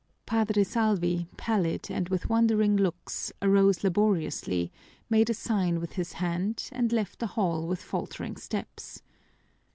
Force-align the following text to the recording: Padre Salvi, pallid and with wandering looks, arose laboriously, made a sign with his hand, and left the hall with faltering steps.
Padre 0.25 0.63
Salvi, 0.63 1.27
pallid 1.37 1.91
and 1.91 2.09
with 2.09 2.27
wandering 2.27 2.75
looks, 2.75 3.31
arose 3.39 3.83
laboriously, 3.83 4.71
made 5.11 5.29
a 5.29 5.33
sign 5.35 5.79
with 5.79 5.93
his 5.93 6.13
hand, 6.13 6.67
and 6.71 6.91
left 6.91 7.19
the 7.19 7.27
hall 7.37 7.67
with 7.67 7.83
faltering 7.83 8.35
steps. 8.35 9.03